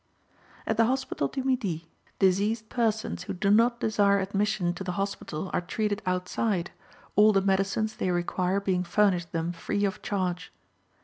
[0.65, 5.51] At the Hospital du Midi, diseased persons who do not desire admission to the hospital
[5.53, 6.71] are treated outside,
[7.15, 10.51] all the medicines they require being furnished them free of charge.